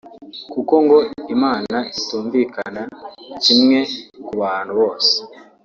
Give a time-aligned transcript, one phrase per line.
[0.53, 0.97] kuko ngo
[1.35, 2.81] Imana itumvikana
[3.43, 3.79] kimwe
[4.25, 5.15] ku bantu bose